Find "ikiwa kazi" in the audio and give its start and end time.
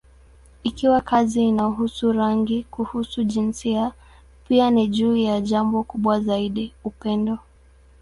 0.63-1.43